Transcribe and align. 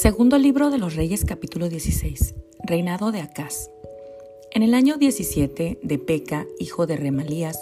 Segundo 0.00 0.38
libro 0.38 0.70
de 0.70 0.78
los 0.78 0.94
Reyes 0.94 1.24
capítulo 1.24 1.68
16. 1.68 2.36
Reinado 2.62 3.10
de 3.10 3.20
Acaz. 3.20 3.68
En 4.52 4.62
el 4.62 4.74
año 4.74 4.96
17 4.96 5.80
de 5.82 5.98
Peca, 5.98 6.46
hijo 6.60 6.86
de 6.86 6.96
Remalías, 6.96 7.58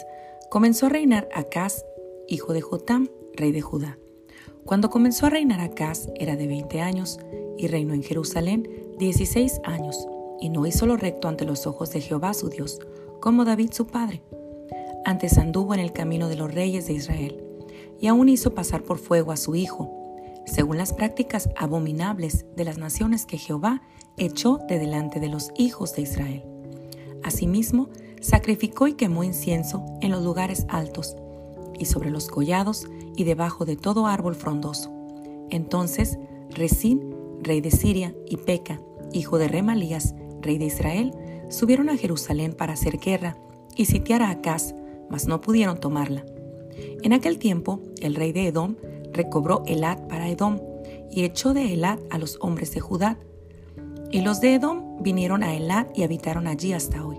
comenzó 0.50 0.84
a 0.84 0.88
reinar 0.90 1.30
Acaz, 1.34 1.86
hijo 2.28 2.52
de 2.52 2.60
Jotam, 2.60 3.08
rey 3.32 3.52
de 3.52 3.62
Judá. 3.62 3.98
Cuando 4.66 4.90
comenzó 4.90 5.24
a 5.24 5.30
reinar 5.30 5.62
Acaz 5.62 6.10
era 6.14 6.36
de 6.36 6.46
20 6.46 6.82
años 6.82 7.18
y 7.56 7.68
reinó 7.68 7.94
en 7.94 8.02
Jerusalén 8.02 8.68
16 8.98 9.62
años 9.64 10.06
y 10.38 10.50
no 10.50 10.66
hizo 10.66 10.84
lo 10.84 10.98
recto 10.98 11.28
ante 11.28 11.46
los 11.46 11.66
ojos 11.66 11.90
de 11.92 12.02
Jehová 12.02 12.34
su 12.34 12.50
Dios, 12.50 12.80
como 13.18 13.46
David 13.46 13.70
su 13.72 13.86
padre. 13.86 14.20
Antes 15.06 15.38
anduvo 15.38 15.72
en 15.72 15.80
el 15.80 15.94
camino 15.94 16.28
de 16.28 16.36
los 16.36 16.52
reyes 16.52 16.86
de 16.86 16.92
Israel 16.92 17.42
y 17.98 18.08
aún 18.08 18.28
hizo 18.28 18.52
pasar 18.52 18.82
por 18.82 18.98
fuego 18.98 19.32
a 19.32 19.38
su 19.38 19.56
hijo, 19.56 20.05
según 20.46 20.78
las 20.78 20.92
prácticas 20.92 21.50
abominables 21.56 22.46
de 22.56 22.64
las 22.64 22.78
naciones 22.78 23.26
que 23.26 23.36
Jehová 23.36 23.82
echó 24.16 24.58
de 24.68 24.78
delante 24.78 25.20
de 25.20 25.28
los 25.28 25.50
hijos 25.56 25.94
de 25.94 26.02
Israel. 26.02 26.44
Asimismo, 27.22 27.90
sacrificó 28.20 28.86
y 28.86 28.94
quemó 28.94 29.24
incienso 29.24 29.84
en 30.00 30.10
los 30.10 30.22
lugares 30.24 30.66
altos, 30.68 31.16
y 31.78 31.84
sobre 31.84 32.10
los 32.10 32.28
collados 32.28 32.86
y 33.16 33.24
debajo 33.24 33.64
de 33.64 33.76
todo 33.76 34.06
árbol 34.06 34.34
frondoso. 34.34 34.90
Entonces, 35.50 36.18
Resín, 36.50 37.14
rey 37.42 37.60
de 37.60 37.70
Siria, 37.70 38.14
y 38.26 38.38
Peca, 38.38 38.80
hijo 39.12 39.38
de 39.38 39.48
Remalías, 39.48 40.14
rey 40.40 40.58
de 40.58 40.66
Israel, 40.66 41.12
subieron 41.48 41.88
a 41.90 41.96
Jerusalén 41.96 42.54
para 42.54 42.72
hacer 42.72 42.98
guerra 42.98 43.36
y 43.76 43.86
sitiar 43.86 44.22
a 44.22 44.30
Acaz, 44.30 44.74
mas 45.10 45.26
no 45.26 45.40
pudieron 45.40 45.78
tomarla. 45.78 46.24
En 47.02 47.12
aquel 47.12 47.38
tiempo, 47.38 47.80
el 48.00 48.14
rey 48.14 48.32
de 48.32 48.48
Edom 48.48 48.76
recobró 49.16 49.62
Elad 49.66 50.06
para 50.08 50.28
Edom 50.28 50.60
y 51.10 51.24
echó 51.24 51.54
de 51.54 51.72
Elad 51.72 51.98
a 52.10 52.18
los 52.18 52.38
hombres 52.40 52.72
de 52.72 52.80
Judá. 52.80 53.18
Y 54.10 54.20
los 54.20 54.40
de 54.40 54.54
Edom 54.54 55.02
vinieron 55.02 55.42
a 55.42 55.54
Elad 55.54 55.86
y 55.94 56.04
habitaron 56.04 56.46
allí 56.46 56.72
hasta 56.72 57.04
hoy. 57.04 57.16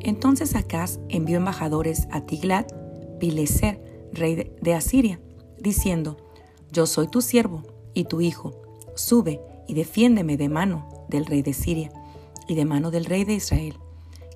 Entonces 0.00 0.54
Acaz 0.54 0.98
envió 1.08 1.36
embajadores 1.36 2.06
a 2.10 2.22
Tiglat, 2.22 2.72
Pileser, 3.18 4.08
rey 4.12 4.52
de 4.60 4.74
Asiria, 4.74 5.20
diciendo, 5.58 6.16
Yo 6.70 6.86
soy 6.86 7.08
tu 7.08 7.20
siervo 7.20 7.62
y 7.94 8.04
tu 8.04 8.20
hijo, 8.20 8.52
sube 8.94 9.40
y 9.68 9.74
defiéndeme 9.74 10.36
de 10.36 10.48
mano 10.48 11.06
del 11.08 11.26
rey 11.26 11.42
de 11.42 11.52
Siria 11.52 11.92
y 12.48 12.54
de 12.54 12.64
mano 12.64 12.90
del 12.90 13.04
rey 13.04 13.24
de 13.24 13.34
Israel, 13.34 13.78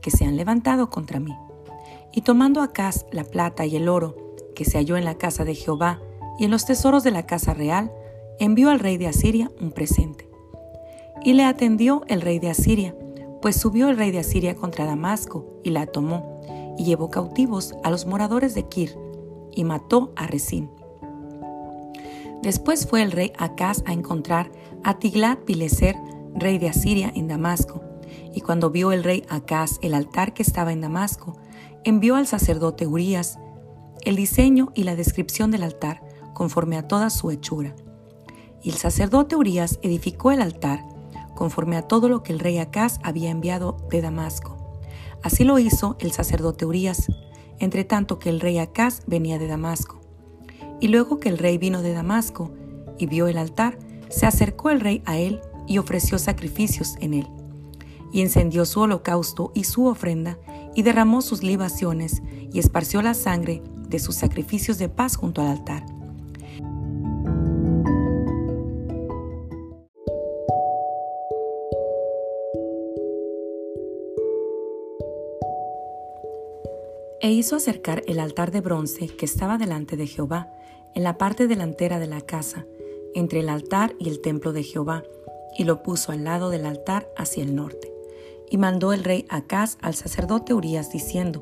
que 0.03 0.11
se 0.11 0.25
han 0.25 0.37
levantado 0.37 0.89
contra 0.89 1.21
mí. 1.21 1.35
Y 2.13 2.23
tomando 2.23 2.63
Acaz 2.63 3.05
la 3.11 3.25
plata 3.25 3.67
y 3.67 3.77
el 3.77 3.89
oro 3.89 4.17
que 4.55 4.65
se 4.65 4.79
halló 4.79 4.97
en 4.97 5.05
la 5.05 5.19
casa 5.19 5.45
de 5.45 5.55
Jehová 5.55 6.01
y 6.39 6.45
en 6.45 6.51
los 6.51 6.67
tesoros 6.67 7.03
de 7.05 7.11
la 7.11 7.27
casa 7.27 7.55
real, 7.55 7.93
envió 8.39 8.71
al 8.71 8.81
rey 8.81 8.97
de 8.97 9.07
Asiria 9.07 9.51
un 9.61 9.73
presente. 9.73 10.29
Y 11.23 11.33
le 11.33 11.45
atendió 11.45 12.03
el 12.09 12.21
rey 12.21 12.39
de 12.39 12.51
Asiria, 12.51 12.95
pues 13.41 13.57
subió 13.57 13.89
el 13.89 13.97
rey 13.97 14.11
de 14.11 14.19
Asiria 14.19 14.55
contra 14.55 14.85
Damasco 14.85 15.61
y 15.65 15.71
la 15.71 15.87
tomó, 15.87 16.41
y 16.79 16.85
llevó 16.85 17.11
cautivos 17.11 17.75
a 17.83 17.91
los 17.91 18.07
moradores 18.07 18.55
de 18.55 18.65
Kir, 18.65 18.97
y 19.53 19.65
mató 19.65 20.13
a 20.17 20.27
Resín. 20.27 20.71
Después 22.43 22.87
fue 22.87 23.03
el 23.03 23.13
rey 23.13 23.33
Acaz 23.39 23.83
a 23.87 23.93
encontrar 23.93 24.53
a 24.85 24.99
Tiglat-Pileser, 24.99 25.97
rey 26.35 26.59
de 26.59 26.69
Asiria, 26.69 27.11
en 27.15 27.29
Damasco, 27.29 27.83
y 28.35 28.43
cuando 28.43 28.71
vio 28.71 28.93
el 28.93 29.03
rey 29.03 29.25
Acaz 29.31 29.79
el 29.81 29.95
altar 29.95 30.35
que 30.35 30.43
estaba 30.43 30.73
en 30.73 30.83
Damasco, 30.83 31.39
envió 31.85 32.17
al 32.17 32.27
sacerdote 32.27 32.87
Urías 32.87 33.39
el 34.05 34.17
diseño 34.17 34.71
y 34.75 34.85
la 34.85 34.95
descripción 34.95 35.51
del 35.51 35.65
altar 35.65 36.06
conforme 36.37 36.77
a 36.77 36.87
toda 36.87 37.09
su 37.09 37.31
hechura. 37.31 37.75
Y 38.63 38.69
el 38.69 38.77
sacerdote 38.77 39.37
Urías 39.37 39.79
edificó 39.81 40.33
el 40.33 40.43
altar 40.43 40.85
conforme 41.35 41.79
a 41.79 41.83
todo 41.89 42.11
lo 42.11 42.23
que 42.23 42.35
el 42.35 42.41
rey 42.41 42.59
Acaz 42.59 42.99
había 43.03 43.31
enviado 43.31 43.79
de 43.91 44.03
Damasco. 44.03 44.59
Así 45.23 45.45
lo 45.45 45.59
hizo 45.59 45.97
el 45.99 46.13
sacerdote 46.13 46.67
Urías, 46.67 47.07
entre 47.59 47.85
tanto 47.85 48.19
que 48.19 48.29
el 48.29 48.41
rey 48.41 48.59
Acaz 48.59 49.01
venía 49.07 49.39
de 49.39 49.47
Damasco. 49.47 49.99
Y 50.79 50.89
luego 50.89 51.21
que 51.21 51.31
el 51.31 51.39
rey 51.39 51.57
vino 51.57 51.81
de 51.81 51.95
Damasco 51.95 52.51
y 52.99 53.07
vio 53.07 53.29
el 53.29 53.39
altar, 53.39 53.79
se 54.11 54.27
acercó 54.27 54.69
el 54.69 54.81
rey 54.81 55.03
a 55.07 55.17
él 55.17 55.41
y 55.67 55.79
ofreció 55.79 56.19
sacrificios 56.19 56.97
en 57.01 57.15
él. 57.15 57.29
Y 58.13 58.21
encendió 58.21 58.67
su 58.67 58.81
holocausto 58.81 59.53
y 59.55 59.65
su 59.65 59.87
ofrenda, 59.87 60.39
y 60.75 60.83
derramó 60.83 61.23
sus 61.23 61.43
libaciones, 61.43 62.23
y 62.53 62.59
esparció 62.59 63.01
la 63.01 63.15
sangre 63.15 63.63
de 63.89 63.99
sus 63.99 64.17
sacrificios 64.17 64.77
de 64.77 64.91
paz 64.91 65.17
junto 65.17 65.41
al 65.41 65.49
altar. 65.49 65.96
E 77.27 77.33
hizo 77.33 77.57
acercar 77.57 78.05
el 78.07 78.21
altar 78.21 78.53
de 78.53 78.61
bronce 78.61 79.09
que 79.09 79.25
estaba 79.25 79.59
delante 79.59 79.97
de 79.97 80.07
Jehová, 80.07 80.49
en 80.95 81.03
la 81.03 81.19
parte 81.19 81.49
delantera 81.49 81.99
de 81.99 82.07
la 82.07 82.21
casa, 82.21 82.67
entre 83.17 83.41
el 83.41 83.49
altar 83.49 83.97
y 83.99 84.09
el 84.09 84.21
templo 84.21 84.53
de 84.53 84.63
Jehová, 84.63 85.03
y 85.59 85.65
lo 85.65 85.83
puso 85.83 86.13
al 86.13 86.23
lado 86.23 86.51
del 86.51 86.65
altar 86.65 87.09
hacia 87.17 87.43
el 87.43 87.57
norte. 87.57 87.93
Y 88.49 88.59
mandó 88.59 88.93
el 88.93 89.03
rey 89.03 89.27
Acaz 89.29 89.77
al 89.81 89.97
sacerdote 89.97 90.55
Urías 90.55 90.93
diciendo, 90.93 91.41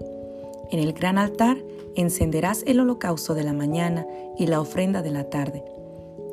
En 0.70 0.78
el 0.78 0.94
gran 0.94 1.18
altar 1.18 1.62
encenderás 1.96 2.62
el 2.66 2.80
holocausto 2.80 3.34
de 3.34 3.44
la 3.44 3.52
mañana 3.52 4.06
y 4.38 4.46
la 4.46 4.62
ofrenda 4.62 5.02
de 5.02 5.10
la 5.10 5.28
tarde, 5.28 5.62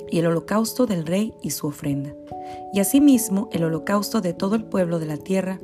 y 0.10 0.20
el 0.20 0.28
holocausto 0.28 0.86
del 0.86 1.06
rey 1.06 1.34
y 1.42 1.50
su 1.50 1.68
ofrenda, 1.68 2.14
y 2.72 2.80
asimismo 2.80 3.50
el 3.52 3.66
holocausto 3.66 4.22
de 4.22 4.34
todo 4.34 4.56
el 4.56 4.64
pueblo 4.64 4.98
de 4.98 5.08
la 5.08 5.18
tierra, 5.18 5.60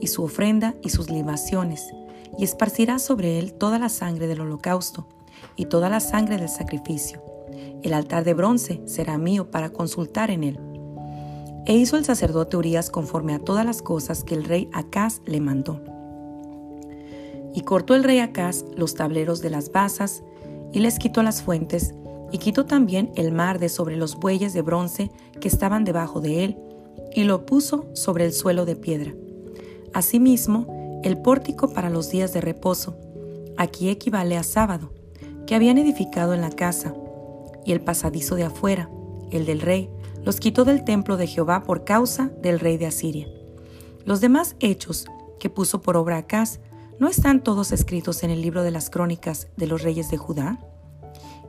y 0.00 0.06
su 0.06 0.24
ofrenda 0.24 0.74
y 0.80 0.88
sus 0.88 1.10
libaciones, 1.10 1.92
y 2.38 2.44
esparcirá 2.44 2.98
sobre 2.98 3.38
él 3.38 3.52
toda 3.52 3.78
la 3.78 3.88
sangre 3.88 4.26
del 4.26 4.40
holocausto 4.40 5.06
y 5.56 5.66
toda 5.66 5.88
la 5.88 6.00
sangre 6.00 6.36
del 6.38 6.48
sacrificio. 6.48 7.22
El 7.82 7.94
altar 7.94 8.24
de 8.24 8.34
bronce 8.34 8.82
será 8.86 9.18
mío 9.18 9.50
para 9.50 9.70
consultar 9.70 10.30
en 10.30 10.44
él. 10.44 10.60
E 11.66 11.74
hizo 11.74 11.96
el 11.96 12.04
sacerdote 12.04 12.56
Urias 12.56 12.90
conforme 12.90 13.34
a 13.34 13.38
todas 13.38 13.64
las 13.64 13.82
cosas 13.82 14.24
que 14.24 14.34
el 14.34 14.44
rey 14.44 14.68
Acaz 14.72 15.20
le 15.26 15.40
mandó. 15.40 15.82
Y 17.54 17.62
cortó 17.62 17.94
el 17.94 18.04
rey 18.04 18.18
Acaz 18.18 18.64
los 18.76 18.94
tableros 18.94 19.40
de 19.40 19.50
las 19.50 19.72
basas, 19.72 20.22
y 20.72 20.80
les 20.80 20.98
quitó 20.98 21.22
las 21.22 21.42
fuentes, 21.42 21.94
y 22.30 22.38
quitó 22.38 22.66
también 22.66 23.10
el 23.16 23.32
mar 23.32 23.58
de 23.58 23.68
sobre 23.68 23.96
los 23.96 24.16
bueyes 24.16 24.52
de 24.52 24.62
bronce 24.62 25.10
que 25.40 25.48
estaban 25.48 25.84
debajo 25.84 26.20
de 26.20 26.44
él, 26.44 26.58
y 27.14 27.24
lo 27.24 27.46
puso 27.46 27.86
sobre 27.94 28.26
el 28.26 28.32
suelo 28.32 28.64
de 28.66 28.76
piedra. 28.76 29.14
Asimismo, 29.94 30.75
el 31.06 31.18
pórtico 31.18 31.68
para 31.68 31.88
los 31.88 32.10
días 32.10 32.32
de 32.32 32.40
reposo, 32.40 32.96
aquí 33.56 33.90
equivale 33.90 34.36
a 34.36 34.42
sábado, 34.42 34.92
que 35.46 35.54
habían 35.54 35.78
edificado 35.78 36.34
en 36.34 36.40
la 36.40 36.50
casa, 36.50 36.94
y 37.64 37.70
el 37.70 37.80
pasadizo 37.80 38.34
de 38.34 38.42
afuera, 38.42 38.90
el 39.30 39.46
del 39.46 39.60
rey, 39.60 39.88
los 40.24 40.40
quitó 40.40 40.64
del 40.64 40.82
templo 40.82 41.16
de 41.16 41.28
Jehová 41.28 41.62
por 41.62 41.84
causa 41.84 42.32
del 42.42 42.58
rey 42.58 42.76
de 42.76 42.86
Asiria. 42.86 43.28
Los 44.04 44.20
demás 44.20 44.56
hechos 44.58 45.06
que 45.38 45.48
puso 45.48 45.80
por 45.80 45.96
obra 45.96 46.16
Acaz, 46.16 46.58
¿no 46.98 47.06
están 47.06 47.40
todos 47.40 47.70
escritos 47.70 48.24
en 48.24 48.30
el 48.30 48.42
libro 48.42 48.64
de 48.64 48.72
las 48.72 48.90
crónicas 48.90 49.46
de 49.56 49.68
los 49.68 49.82
reyes 49.82 50.10
de 50.10 50.16
Judá? 50.16 50.58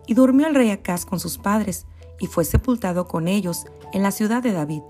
Y 0.06 0.14
durmió 0.14 0.46
el 0.46 0.54
rey 0.54 0.70
Acaz 0.70 1.04
con 1.04 1.20
sus 1.20 1.40
padres, 1.40 1.88
y 2.20 2.28
fue 2.28 2.46
sepultado 2.46 3.08
con 3.08 3.28
ellos 3.28 3.66
en 3.92 4.04
la 4.04 4.12
ciudad 4.12 4.44
de 4.44 4.52
David, 4.52 4.84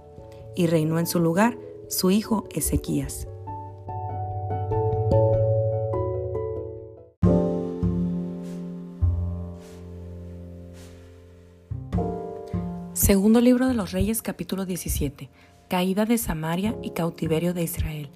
y 0.58 0.68
reinó 0.68 1.00
en 1.00 1.08
su 1.08 1.22
lugar 1.22 1.58
su 1.88 2.12
hijo 2.12 2.50
Ezequías. 2.54 3.30
Segundo 12.98 13.42
libro 13.42 13.68
de 13.68 13.76
los 13.76 13.92
Reyes 13.92 14.24
capítulo 14.24 14.66
17. 14.66 15.30
Caída 15.70 16.06
de 16.06 16.18
Samaria 16.18 16.76
y 16.82 16.90
cautiverio 16.90 17.54
de 17.54 17.62
Israel. 17.62 18.10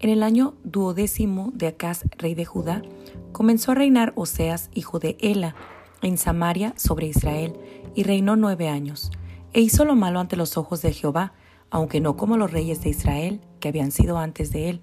En 0.00 0.10
el 0.10 0.24
año 0.24 0.56
duodécimo 0.64 1.52
de 1.54 1.68
Acaz, 1.68 2.02
rey 2.18 2.34
de 2.34 2.44
Judá, 2.44 2.82
comenzó 3.30 3.70
a 3.70 3.74
reinar 3.76 4.12
Oseas, 4.16 4.70
hijo 4.74 4.98
de 4.98 5.16
Ela, 5.20 5.54
en 6.02 6.18
Samaria 6.18 6.74
sobre 6.76 7.06
Israel, 7.06 7.52
y 7.94 8.02
reinó 8.02 8.34
nueve 8.34 8.66
años. 8.68 9.12
E 9.52 9.60
hizo 9.60 9.84
lo 9.84 9.94
malo 9.94 10.18
ante 10.18 10.34
los 10.34 10.56
ojos 10.56 10.82
de 10.82 10.92
Jehová, 10.92 11.32
aunque 11.70 12.00
no 12.00 12.16
como 12.16 12.36
los 12.36 12.50
reyes 12.50 12.82
de 12.82 12.90
Israel, 12.90 13.40
que 13.60 13.68
habían 13.68 13.92
sido 13.92 14.18
antes 14.18 14.50
de 14.50 14.68
él. 14.68 14.80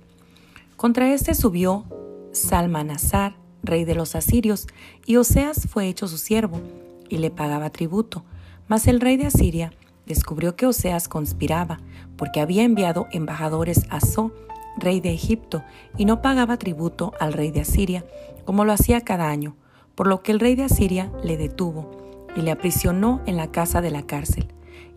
Contra 0.78 1.14
éste 1.14 1.36
subió 1.36 1.84
Salmanasar, 2.32 3.36
rey 3.64 3.84
de 3.84 3.96
los 3.96 4.16
asirios, 4.16 4.68
y 5.06 5.18
Oseas 5.18 5.68
fue 5.68 5.90
hecho 5.90 6.08
su 6.08 6.18
siervo, 6.18 6.62
y 7.10 7.18
le 7.18 7.32
pagaba 7.32 7.70
tributo 7.70 8.24
mas 8.68 8.88
el 8.88 9.02
rey 9.02 9.18
de 9.18 9.28
Asiria 9.28 9.72
descubrió 10.06 10.56
que 10.56 10.66
Oseas 10.66 11.08
conspiraba, 11.08 11.80
porque 12.18 12.40
había 12.40 12.64
enviado 12.64 13.08
embajadores 13.12 13.86
a 13.90 14.00
So, 14.00 14.32
rey 14.78 15.02
de 15.02 15.14
Egipto, 15.14 15.64
y 15.98 16.06
no 16.06 16.22
pagaba 16.22 16.58
tributo 16.58 17.14
al 17.20 17.34
rey 17.34 17.52
de 17.52 17.62
Asiria, 17.62 18.06
como 18.46 18.66
lo 18.66 18.74
hacía 18.74 19.02
cada 19.02 19.30
año, 19.30 19.56
por 19.96 20.08
lo 20.08 20.22
que 20.22 20.32
el 20.32 20.40
rey 20.40 20.56
de 20.56 20.64
Asiria 20.64 21.12
le 21.24 21.38
detuvo 21.38 22.28
y 22.36 22.42
le 22.42 22.52
aprisionó 22.52 23.22
en 23.26 23.38
la 23.38 23.52
casa 23.52 23.82
de 23.82 23.92
la 23.92 24.04
cárcel. 24.04 24.48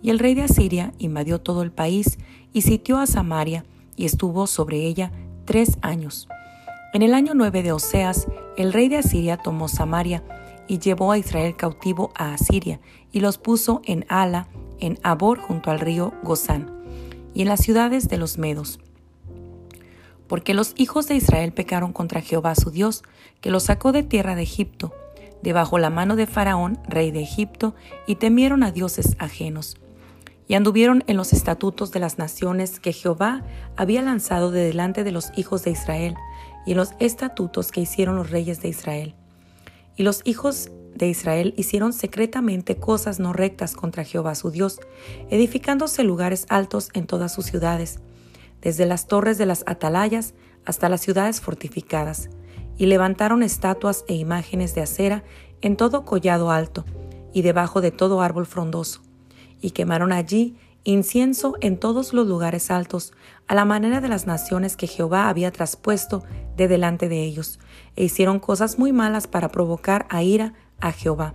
Y 0.02 0.10
el 0.10 0.18
rey 0.18 0.34
de 0.34 0.42
Asiria 0.42 0.92
invadió 0.98 1.40
todo 1.40 1.62
el 1.62 1.72
país 1.72 2.18
y 2.52 2.62
sitió 2.62 2.98
a 2.98 3.06
Samaria 3.06 3.64
y 3.96 4.04
estuvo 4.04 4.46
sobre 4.46 4.86
ella 4.86 5.12
tres 5.44 5.78
años. 5.82 6.28
En 6.92 7.02
el 7.02 7.14
año 7.14 7.32
nueve 7.34 7.62
de 7.62 7.72
Oseas, 7.72 8.26
el 8.56 8.72
rey 8.72 8.88
de 8.88 8.98
Asiria 8.98 9.36
tomó 9.36 9.68
Samaria 9.68 10.22
y 10.68 10.78
llevó 10.78 11.10
a 11.12 11.18
Israel 11.18 11.56
cautivo 11.56 12.12
a 12.14 12.34
Asiria 12.34 12.80
y 13.10 13.20
los 13.20 13.38
puso 13.38 13.80
en 13.84 14.04
Ala, 14.08 14.48
en 14.78 14.98
Abor 15.02 15.40
junto 15.40 15.70
al 15.70 15.80
río 15.80 16.12
Gozán, 16.22 16.70
y 17.34 17.42
en 17.42 17.48
las 17.48 17.60
ciudades 17.60 18.08
de 18.08 18.18
los 18.18 18.38
Medos. 18.38 18.78
Porque 20.28 20.54
los 20.54 20.74
hijos 20.76 21.08
de 21.08 21.16
Israel 21.16 21.52
pecaron 21.52 21.92
contra 21.92 22.20
Jehová 22.20 22.54
su 22.54 22.70
Dios, 22.70 23.02
que 23.40 23.50
los 23.50 23.64
sacó 23.64 23.92
de 23.92 24.02
tierra 24.02 24.34
de 24.34 24.42
Egipto, 24.42 24.94
debajo 25.42 25.78
la 25.78 25.90
mano 25.90 26.16
de 26.16 26.26
Faraón, 26.26 26.78
rey 26.86 27.10
de 27.10 27.22
Egipto, 27.22 27.74
y 28.06 28.16
temieron 28.16 28.62
a 28.62 28.70
dioses 28.70 29.16
ajenos 29.18 29.78
y 30.48 30.54
anduvieron 30.54 31.04
en 31.06 31.18
los 31.18 31.34
estatutos 31.34 31.92
de 31.92 32.00
las 32.00 32.18
naciones 32.18 32.80
que 32.80 32.94
Jehová 32.94 33.44
había 33.76 34.00
lanzado 34.00 34.50
de 34.50 34.64
delante 34.64 35.04
de 35.04 35.12
los 35.12 35.30
hijos 35.36 35.62
de 35.62 35.70
Israel, 35.70 36.16
y 36.66 36.72
en 36.72 36.78
los 36.78 36.92
estatutos 36.98 37.70
que 37.70 37.82
hicieron 37.82 38.16
los 38.16 38.30
reyes 38.30 38.60
de 38.62 38.68
Israel. 38.68 39.14
Y 39.98 40.04
los 40.04 40.22
hijos 40.24 40.70
de 40.94 41.08
Israel 41.08 41.52
hicieron 41.58 41.92
secretamente 41.92 42.76
cosas 42.76 43.20
no 43.20 43.34
rectas 43.34 43.74
contra 43.74 44.04
Jehová 44.04 44.34
su 44.34 44.50
Dios, 44.50 44.80
edificándose 45.28 46.04
lugares 46.04 46.46
altos 46.48 46.88
en 46.94 47.06
todas 47.06 47.34
sus 47.34 47.44
ciudades, 47.44 48.00
desde 48.62 48.86
las 48.86 49.06
torres 49.06 49.36
de 49.36 49.44
las 49.46 49.64
atalayas 49.66 50.32
hasta 50.64 50.88
las 50.88 51.02
ciudades 51.02 51.40
fortificadas, 51.40 52.30
y 52.78 52.86
levantaron 52.86 53.42
estatuas 53.42 54.04
e 54.08 54.14
imágenes 54.14 54.74
de 54.74 54.80
acera 54.80 55.24
en 55.60 55.76
todo 55.76 56.06
collado 56.06 56.50
alto, 56.50 56.86
y 57.34 57.42
debajo 57.42 57.82
de 57.82 57.90
todo 57.90 58.22
árbol 58.22 58.46
frondoso 58.46 59.02
y 59.60 59.70
quemaron 59.70 60.12
allí 60.12 60.56
incienso 60.84 61.54
en 61.60 61.78
todos 61.78 62.12
los 62.12 62.26
lugares 62.26 62.70
altos, 62.70 63.12
a 63.48 63.54
la 63.54 63.64
manera 63.64 64.00
de 64.00 64.08
las 64.08 64.26
naciones 64.26 64.76
que 64.76 64.86
Jehová 64.86 65.28
había 65.28 65.50
traspuesto 65.50 66.22
de 66.56 66.68
delante 66.68 67.08
de 67.08 67.24
ellos, 67.24 67.58
e 67.96 68.04
hicieron 68.04 68.38
cosas 68.38 68.78
muy 68.78 68.92
malas 68.92 69.26
para 69.26 69.48
provocar 69.48 70.06
a 70.10 70.22
ira 70.22 70.54
a 70.80 70.92
Jehová. 70.92 71.34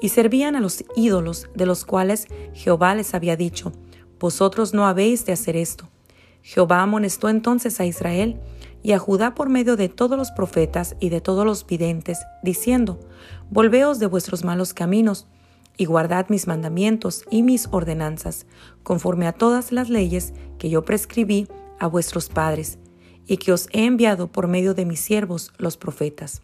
Y 0.00 0.10
servían 0.10 0.56
a 0.56 0.60
los 0.60 0.84
ídolos 0.94 1.48
de 1.54 1.66
los 1.66 1.84
cuales 1.84 2.28
Jehová 2.54 2.94
les 2.94 3.14
había 3.14 3.36
dicho, 3.36 3.72
Vosotros 4.18 4.72
no 4.72 4.86
habéis 4.86 5.26
de 5.26 5.32
hacer 5.32 5.56
esto. 5.56 5.88
Jehová 6.42 6.80
amonestó 6.80 7.28
entonces 7.28 7.80
a 7.80 7.86
Israel 7.86 8.40
y 8.82 8.92
a 8.92 8.98
Judá 8.98 9.34
por 9.34 9.48
medio 9.48 9.76
de 9.76 9.88
todos 9.88 10.16
los 10.16 10.30
profetas 10.30 10.96
y 11.00 11.08
de 11.08 11.20
todos 11.20 11.44
los 11.44 11.66
videntes, 11.66 12.20
diciendo, 12.42 13.00
Volveos 13.50 13.98
de 13.98 14.06
vuestros 14.06 14.44
malos 14.44 14.72
caminos, 14.72 15.26
y 15.76 15.84
guardad 15.84 16.26
mis 16.28 16.46
mandamientos 16.46 17.24
y 17.30 17.42
mis 17.42 17.68
ordenanzas, 17.70 18.46
conforme 18.82 19.26
a 19.26 19.32
todas 19.32 19.72
las 19.72 19.90
leyes 19.90 20.32
que 20.58 20.70
yo 20.70 20.84
prescribí 20.84 21.48
a 21.78 21.86
vuestros 21.86 22.28
padres, 22.28 22.78
y 23.26 23.38
que 23.38 23.52
os 23.52 23.68
he 23.72 23.84
enviado 23.84 24.28
por 24.28 24.48
medio 24.48 24.74
de 24.74 24.84
mis 24.84 25.00
siervos 25.00 25.52
los 25.58 25.76
profetas. 25.76 26.42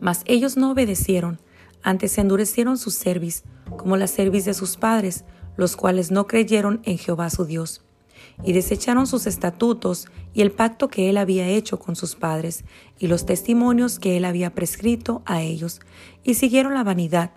Mas 0.00 0.22
ellos 0.26 0.56
no 0.56 0.72
obedecieron, 0.72 1.40
antes 1.82 2.12
se 2.12 2.20
endurecieron 2.20 2.76
su 2.76 2.90
cerviz, 2.90 3.44
como 3.76 3.96
la 3.96 4.08
cerviz 4.08 4.44
de 4.44 4.54
sus 4.54 4.76
padres, 4.76 5.24
los 5.56 5.76
cuales 5.76 6.10
no 6.10 6.26
creyeron 6.26 6.80
en 6.84 6.98
Jehová 6.98 7.30
su 7.30 7.44
Dios, 7.44 7.82
y 8.44 8.52
desecharon 8.52 9.06
sus 9.06 9.26
estatutos 9.26 10.08
y 10.32 10.42
el 10.42 10.50
pacto 10.50 10.88
que 10.88 11.10
él 11.10 11.16
había 11.16 11.48
hecho 11.48 11.78
con 11.78 11.96
sus 11.96 12.16
padres, 12.16 12.64
y 12.98 13.06
los 13.06 13.26
testimonios 13.26 13.98
que 13.98 14.16
él 14.16 14.24
había 14.24 14.54
prescrito 14.54 15.22
a 15.24 15.42
ellos, 15.42 15.80
y 16.24 16.34
siguieron 16.34 16.74
la 16.74 16.84
vanidad, 16.84 17.32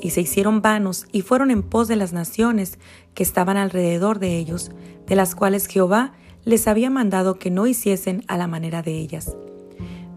y 0.00 0.10
se 0.10 0.20
hicieron 0.20 0.62
vanos 0.62 1.06
y 1.12 1.22
fueron 1.22 1.50
en 1.50 1.62
pos 1.62 1.88
de 1.88 1.96
las 1.96 2.12
naciones 2.12 2.78
que 3.14 3.22
estaban 3.22 3.56
alrededor 3.56 4.18
de 4.18 4.38
ellos, 4.38 4.70
de 5.06 5.16
las 5.16 5.34
cuales 5.34 5.66
Jehová 5.66 6.12
les 6.44 6.66
había 6.66 6.90
mandado 6.90 7.38
que 7.38 7.50
no 7.50 7.66
hiciesen 7.66 8.24
a 8.28 8.36
la 8.36 8.46
manera 8.46 8.82
de 8.82 8.98
ellas. 8.98 9.36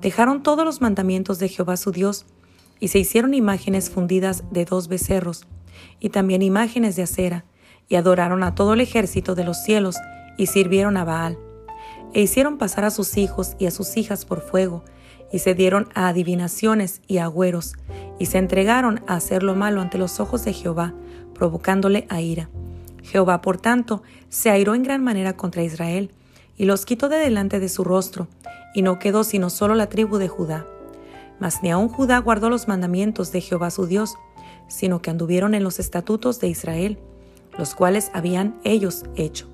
Dejaron 0.02 0.44
todos 0.44 0.66
los 0.66 0.82
mandamientos 0.82 1.40
de 1.40 1.50
Jehová 1.50 1.78
su 1.78 1.92
Dios, 1.92 2.26
y 2.80 2.90
se 2.90 3.00
hicieron 3.00 3.34
imágenes 3.34 3.90
fundidas 3.90 4.44
de 4.52 4.66
dos 4.66 4.88
becerros, 4.88 5.46
y 6.00 6.10
también 6.10 6.42
imágenes 6.42 6.96
de 6.96 7.04
acera, 7.04 7.46
y 7.88 7.96
adoraron 7.96 8.44
a 8.44 8.56
todo 8.56 8.74
el 8.74 8.82
ejército 8.82 9.36
de 9.36 9.44
los 9.44 9.64
cielos, 9.64 9.96
y 10.38 10.48
sirvieron 10.48 10.98
a 10.98 11.06
Baal. 11.06 11.38
E 12.14 12.22
hicieron 12.22 12.58
pasar 12.58 12.86
a 12.86 12.92
sus 12.92 13.18
hijos 13.18 13.56
y 13.60 13.66
a 13.66 13.72
sus 13.72 13.98
hijas 13.98 14.26
por 14.26 14.42
fuego, 14.42 14.84
y 15.32 15.40
se 15.40 15.54
dieron 15.54 15.90
a 15.96 16.08
adivinaciones 16.08 17.02
y 17.08 17.18
agüeros, 17.18 17.74
y 18.20 18.28
se 18.28 18.38
entregaron 18.38 19.02
a 19.08 19.16
hacer 19.16 19.44
lo 19.44 19.56
malo 19.56 19.82
ante 19.82 19.98
los 19.98 20.20
ojos 20.20 20.46
de 20.46 20.54
Jehová, 20.54 20.94
provocándole 21.34 22.06
a 22.10 22.22
ira. 22.22 22.50
Jehová, 23.04 23.42
por 23.42 23.58
tanto, 23.58 24.02
se 24.30 24.50
airó 24.50 24.74
en 24.74 24.84
gran 24.84 25.04
manera 25.04 25.38
contra 25.38 25.64
Israel, 25.64 26.12
y 26.58 26.66
los 26.66 26.86
quitó 26.86 27.10
de 27.10 27.18
delante 27.18 27.60
de 27.60 27.70
su 27.70 27.84
rostro, 27.84 28.28
y 28.74 28.82
no 28.82 29.00
quedó 29.00 29.24
sino 29.24 29.50
solo 29.50 29.76
la 29.76 29.88
tribu 29.88 30.18
de 30.18 30.28
Judá. 30.28 30.66
Mas 31.40 31.62
ni 31.62 31.72
aun 31.72 31.90
Judá 31.90 32.18
guardó 32.20 32.50
los 32.50 32.68
mandamientos 32.68 33.32
de 33.32 33.42
Jehová 33.42 33.70
su 33.70 33.88
Dios, 33.88 34.16
sino 34.68 35.02
que 35.02 35.10
anduvieron 35.10 35.54
en 35.54 35.64
los 35.64 35.80
estatutos 35.80 36.40
de 36.40 36.48
Israel, 36.48 36.98
los 37.58 37.76
cuales 37.76 38.10
habían 38.14 38.56
ellos 38.64 39.04
hecho. 39.16 39.48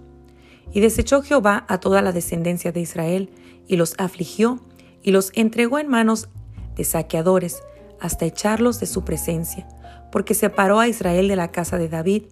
Y 0.71 0.79
desechó 0.79 1.21
Jehová 1.21 1.65
a 1.67 1.79
toda 1.79 2.01
la 2.01 2.11
descendencia 2.11 2.71
de 2.71 2.81
Israel, 2.81 3.29
y 3.67 3.75
los 3.75 3.95
afligió, 3.97 4.59
y 5.03 5.11
los 5.11 5.31
entregó 5.35 5.79
en 5.79 5.87
manos 5.87 6.29
de 6.75 6.83
saqueadores, 6.83 7.61
hasta 8.01 8.25
echarlos 8.25 8.79
de 8.79 8.87
su 8.87 9.05
presencia, 9.05 9.67
porque 10.11 10.33
separó 10.33 10.79
a 10.79 10.87
Israel 10.87 11.27
de 11.27 11.37
la 11.37 11.51
casa 11.51 11.77
de 11.77 11.87
David, 11.87 12.23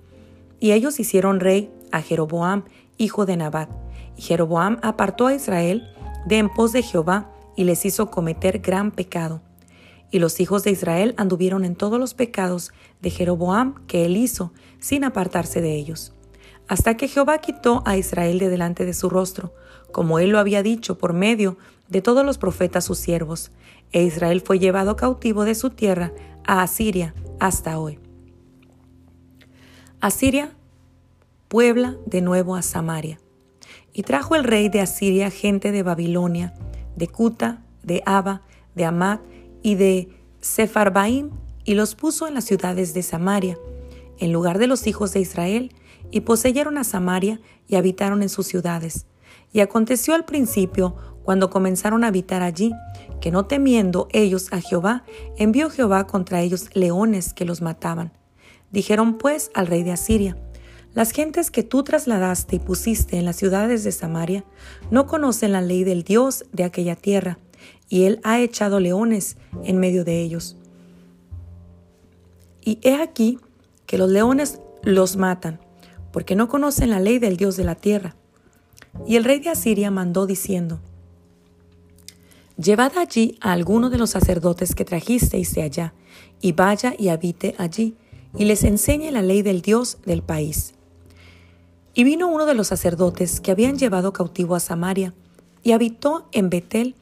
y 0.60 0.71
ellos 0.71 1.00
hicieron 1.00 1.39
rey 1.39 1.71
a 1.92 2.01
Jeroboam, 2.01 2.66
hijo 2.98 3.25
de 3.25 3.38
Nabat. 3.38 3.69
Y 4.18 4.24
Jeroboam 4.24 4.80
apartó 4.81 5.27
a 5.27 5.33
Israel 5.33 5.88
de 6.25 6.39
en 6.39 6.50
pos 6.50 6.74
de 6.74 6.81
Jehová, 6.81 7.31
y 7.56 7.66
les 7.66 7.86
hizo 7.86 8.10
cometer 8.10 8.60
gran 8.60 8.92
pecado. 8.92 9.42
Y 10.12 10.19
los 10.19 10.39
hijos 10.39 10.63
de 10.63 10.71
Israel 10.71 11.13
anduvieron 11.18 11.66
en 11.66 11.75
todos 11.75 12.00
los 12.00 12.13
pecados 12.13 12.71
de 13.01 13.10
Jeroboam 13.10 13.86
que 13.86 14.06
él 14.06 14.18
hizo, 14.18 14.54
sin 14.80 15.04
apartarse 15.04 15.62
de 15.62 15.75
ellos. 15.75 16.13
Hasta 16.68 16.98
que 16.98 17.07
Jehová 17.07 17.39
quitó 17.39 17.83
a 17.86 17.98
Israel 17.98 18.39
de 18.39 18.50
delante 18.50 18.86
de 18.86 18.94
su 18.94 19.10
rostro, 19.10 19.54
como 19.92 20.19
él 20.19 20.30
lo 20.30 20.39
había 20.39 20.63
dicho 20.63 20.98
por 20.98 21.13
medio 21.13 21.57
de 21.89 22.01
todos 22.01 22.25
los 22.25 22.38
profetas 22.38 22.86
sus 22.86 23.00
siervos, 23.00 23.51
e 23.91 24.03
Israel 24.03 24.41
fue 24.41 24.59
llevado 24.59 24.95
cautivo 24.95 25.44
de 25.44 25.56
su 25.56 25.71
tierra 25.71 26.14
a 26.45 26.61
Asiria 26.61 27.14
hasta 27.40 27.80
hoy. 27.80 27.99
Asiria 29.99 30.56
puebla 31.49 31.97
de 32.06 32.21
nuevo 32.21 32.56
a 32.56 32.61
Samaria. 32.61 33.19
Y 33.92 34.04
trajo 34.04 34.35
el 34.35 34.45
rey 34.45 34.69
de 34.69 34.80
Asiria 34.80 35.31
gente 35.31 35.71
de 35.71 35.83
Babilonia, 35.83 36.54
de 36.95 37.07
Cuta, 37.07 37.64
de 37.83 38.04
Aba, 38.06 38.44
de 38.75 38.85
Amad 38.85 39.19
y 39.64 39.75
de 39.75 40.09
Sepharbaim, 40.40 41.31
y 41.66 41.73
los 41.73 41.95
puso 41.95 42.28
en 42.28 42.35
las 42.35 42.45
ciudades 42.45 42.94
de 42.94 43.04
Samaria, 43.04 43.57
en 44.19 44.31
lugar 44.31 44.59
de 44.59 44.68
los 44.68 44.87
hijos 44.87 45.11
de 45.11 45.19
Israel, 45.19 45.73
y 46.11 46.21
poseyeron 46.21 46.78
a 46.78 46.83
Samaria 46.83 47.42
y 47.68 47.75
habitaron 47.75 48.21
en 48.21 48.30
sus 48.30 48.47
ciudades. 48.47 49.06
Y 49.52 49.59
aconteció 49.59 50.14
al 50.14 50.25
principio, 50.25 50.95
cuando 51.23 51.49
comenzaron 51.49 52.04
a 52.04 52.07
habitar 52.07 52.42
allí, 52.42 52.73
que 53.21 53.31
no 53.31 53.45
temiendo 53.45 54.07
ellos 54.11 54.47
a 54.52 54.61
Jehová, 54.61 55.04
envió 55.38 55.69
Jehová 55.69 56.07
contra 56.07 56.42
ellos 56.42 56.69
leones 56.73 57.33
que 57.33 57.45
los 57.45 57.61
mataban. 57.61 58.11
Dijeron 58.71 59.18
pues 59.18 59.52
al 59.54 59.68
rey 59.68 59.83
de 59.83 59.92
Asiria, 59.92 60.38
las 60.94 61.11
gentes 61.11 61.52
que 61.52 61.64
tú 61.64 61.83
trasladaste 61.83 62.56
y 62.56 62.59
pusiste 62.59 63.18
en 63.18 63.26
las 63.26 63.35
ciudades 63.35 63.83
de 63.83 63.92
Samaria 63.92 64.44
no 64.90 65.06
conocen 65.06 65.52
la 65.52 65.61
ley 65.61 65.83
del 65.83 66.04
Dios 66.04 66.45
de 66.52 66.64
aquella 66.64 66.95
tierra, 66.95 67.38
y 67.90 68.04
él 68.04 68.19
ha 68.23 68.40
echado 68.40 68.80
leones 68.80 69.38
en 69.64 69.78
medio 69.78 70.04
de 70.04 70.21
ellos. 70.21 70.56
Y 72.61 72.80
he 72.81 72.95
aquí 72.95 73.40
que 73.85 73.97
los 73.97 74.09
leones 74.09 74.61
los 74.83 75.16
matan, 75.16 75.59
porque 76.11 76.35
no 76.35 76.47
conocen 76.47 76.90
la 76.90 76.99
ley 76.99 77.19
del 77.19 77.38
Dios 77.38 77.56
de 77.56 77.64
la 77.64 77.76
tierra. 77.76 78.16
Y 79.07 79.16
el 79.16 79.23
rey 79.23 79.40
de 79.40 79.49
Asiria 79.49 79.92
mandó 79.92 80.26
diciendo, 80.26 80.80
Llevad 82.61 82.97
allí 82.97 83.37
a 83.39 83.54
alguno 83.54 83.89
de 83.89 83.97
los 83.97 84.09
sacerdotes 84.09 84.75
que 84.75 84.83
trajisteis 84.83 85.54
de 85.56 85.61
allá, 85.61 85.94
y 86.42 86.51
vaya 86.51 86.94
y 86.97 87.07
habite 87.07 87.56
allí, 87.57 87.95
y 88.37 88.44
les 88.44 88.66
enseñe 88.66 89.11
la 89.11 89.21
ley 89.21 89.44
del 89.44 89.61
Dios 89.61 89.97
del 90.06 90.23
país. 90.23 90.73
Y 91.94 92.04
vino 92.04 92.28
uno 92.28 92.45
de 92.45 92.56
los 92.56 92.68
sacerdotes 92.68 93.39
que 93.39 93.51
habían 93.51 93.78
llevado 93.78 94.11
cautivo 94.11 94.56
a 94.56 94.59
Samaria, 94.59 95.13
y 95.63 95.71
habitó 95.71 96.28
en 96.33 96.49
Betel, 96.49 96.95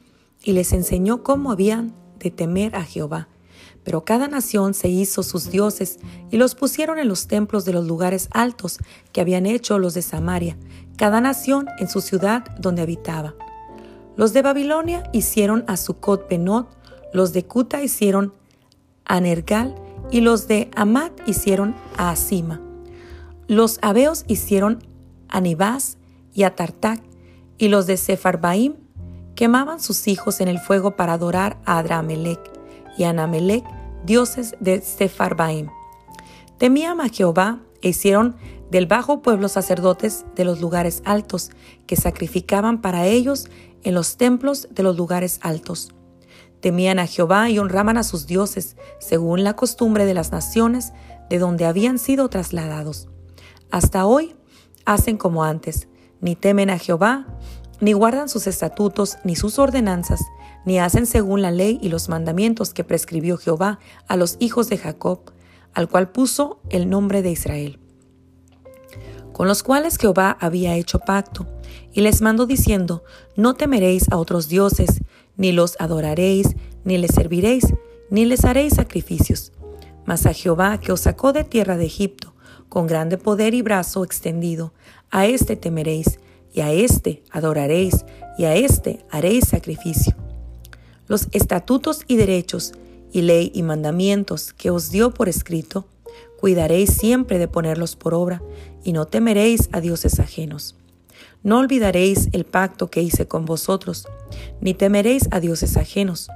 y 0.44 0.52
les 0.52 0.72
enseñó 0.72 1.24
cómo 1.24 1.50
habían 1.50 1.92
de 2.20 2.30
temer 2.30 2.76
a 2.76 2.84
Jehová. 2.84 3.26
Pero 3.82 4.04
cada 4.04 4.28
nación 4.28 4.74
se 4.74 4.88
hizo 4.88 5.24
sus 5.24 5.50
dioses, 5.50 5.98
y 6.30 6.36
los 6.36 6.54
pusieron 6.54 7.00
en 7.00 7.08
los 7.08 7.26
templos 7.26 7.64
de 7.64 7.72
los 7.72 7.84
lugares 7.84 8.28
altos 8.30 8.78
que 9.10 9.20
habían 9.20 9.44
hecho 9.44 9.80
los 9.80 9.94
de 9.94 10.02
Samaria, 10.02 10.56
cada 10.96 11.20
nación 11.20 11.66
en 11.80 11.88
su 11.88 12.00
ciudad 12.00 12.44
donde 12.60 12.82
habitaba. 12.82 13.34
Los 14.18 14.32
de 14.32 14.42
Babilonia 14.42 15.08
hicieron 15.12 15.64
a 15.68 15.76
Sucot 15.76 16.28
Benot, 16.28 16.66
los 17.12 17.32
de 17.32 17.46
Cuta 17.46 17.84
hicieron 17.84 18.34
a 19.04 19.20
Nergal 19.20 19.76
y 20.10 20.22
los 20.22 20.48
de 20.48 20.72
Amat 20.74 21.12
hicieron 21.28 21.76
a 21.96 22.10
Asima. 22.10 22.60
Los 23.46 23.78
Abeos 23.80 24.24
hicieron 24.26 24.82
a 25.28 25.40
Nibás 25.40 25.98
y 26.34 26.42
a 26.42 26.56
Tartac, 26.56 27.00
y 27.58 27.68
los 27.68 27.86
de 27.86 27.96
Sefarbaim 27.96 28.74
quemaban 29.36 29.78
sus 29.78 30.08
hijos 30.08 30.40
en 30.40 30.48
el 30.48 30.58
fuego 30.58 30.96
para 30.96 31.12
adorar 31.12 31.56
a 31.64 31.78
Adramelech 31.78 32.40
y 32.96 33.04
a 33.04 33.10
Anamelech, 33.10 33.64
dioses 34.04 34.56
de 34.58 34.80
Sefarbaim. 34.80 35.68
Temían 36.58 37.00
a 37.00 37.08
Jehová 37.08 37.60
e 37.82 37.90
hicieron 37.90 38.36
del 38.70 38.86
bajo 38.86 39.22
pueblo 39.22 39.48
sacerdotes 39.48 40.24
de 40.34 40.44
los 40.44 40.60
lugares 40.60 41.02
altos, 41.04 41.50
que 41.86 41.96
sacrificaban 41.96 42.80
para 42.80 43.06
ellos 43.06 43.48
en 43.82 43.94
los 43.94 44.16
templos 44.16 44.68
de 44.70 44.82
los 44.82 44.96
lugares 44.96 45.38
altos. 45.42 45.94
Temían 46.60 46.98
a 46.98 47.06
Jehová 47.06 47.50
y 47.50 47.58
honraban 47.58 47.96
a 47.96 48.02
sus 48.02 48.26
dioses, 48.26 48.76
según 48.98 49.44
la 49.44 49.54
costumbre 49.54 50.04
de 50.04 50.14
las 50.14 50.32
naciones 50.32 50.92
de 51.30 51.38
donde 51.38 51.66
habían 51.66 51.98
sido 51.98 52.28
trasladados. 52.28 53.08
Hasta 53.70 54.06
hoy 54.06 54.34
hacen 54.84 55.16
como 55.16 55.44
antes, 55.44 55.88
ni 56.20 56.34
temen 56.34 56.70
a 56.70 56.78
Jehová, 56.78 57.26
ni 57.80 57.92
guardan 57.92 58.28
sus 58.28 58.46
estatutos, 58.46 59.18
ni 59.24 59.36
sus 59.36 59.58
ordenanzas, 59.58 60.20
ni 60.64 60.78
hacen 60.78 61.06
según 61.06 61.42
la 61.42 61.50
ley 61.50 61.78
y 61.80 61.90
los 61.90 62.08
mandamientos 62.08 62.74
que 62.74 62.84
prescribió 62.84 63.36
Jehová 63.36 63.78
a 64.08 64.16
los 64.16 64.36
hijos 64.40 64.68
de 64.68 64.78
Jacob, 64.78 65.32
al 65.74 65.88
cual 65.88 66.10
puso 66.10 66.60
el 66.70 66.88
nombre 66.88 67.22
de 67.22 67.30
Israel, 67.30 67.78
con 69.32 69.46
los 69.46 69.62
cuales 69.62 69.98
Jehová 69.98 70.36
había 70.40 70.74
hecho 70.76 70.98
pacto, 70.98 71.46
y 71.92 72.00
les 72.00 72.22
mandó 72.22 72.46
diciendo, 72.46 73.04
no 73.36 73.54
temeréis 73.54 74.10
a 74.10 74.16
otros 74.16 74.48
dioses, 74.48 75.00
ni 75.36 75.52
los 75.52 75.76
adoraréis, 75.78 76.56
ni 76.84 76.98
les 76.98 77.12
serviréis, 77.14 77.66
ni 78.10 78.24
les 78.24 78.44
haréis 78.44 78.74
sacrificios. 78.74 79.52
Mas 80.04 80.26
a 80.26 80.32
Jehová 80.32 80.80
que 80.80 80.92
os 80.92 81.00
sacó 81.02 81.32
de 81.32 81.44
tierra 81.44 81.76
de 81.76 81.86
Egipto, 81.86 82.34
con 82.68 82.86
grande 82.86 83.18
poder 83.18 83.54
y 83.54 83.62
brazo 83.62 84.04
extendido, 84.04 84.72
a 85.10 85.26
éste 85.26 85.56
temeréis, 85.56 86.18
y 86.52 86.60
a 86.60 86.72
éste 86.72 87.22
adoraréis, 87.30 88.04
y 88.36 88.44
a 88.44 88.54
éste 88.54 89.04
haréis 89.10 89.48
sacrificio. 89.48 90.16
Los 91.06 91.28
estatutos 91.32 92.02
y 92.06 92.16
derechos, 92.16 92.72
y 93.12 93.22
ley 93.22 93.50
y 93.54 93.62
mandamientos 93.62 94.52
que 94.52 94.70
os 94.70 94.90
dio 94.90 95.12
por 95.12 95.28
escrito, 95.28 95.86
cuidaréis 96.38 96.90
siempre 96.90 97.38
de 97.38 97.48
ponerlos 97.48 97.96
por 97.96 98.14
obra, 98.14 98.42
y 98.84 98.92
no 98.92 99.06
temeréis 99.06 99.68
a 99.72 99.80
dioses 99.80 100.20
ajenos. 100.20 100.76
No 101.42 101.58
olvidaréis 101.58 102.28
el 102.32 102.44
pacto 102.44 102.90
que 102.90 103.02
hice 103.02 103.26
con 103.26 103.44
vosotros, 103.44 104.06
ni 104.60 104.74
temeréis 104.74 105.28
a 105.30 105.40
dioses 105.40 105.76
ajenos, 105.76 106.28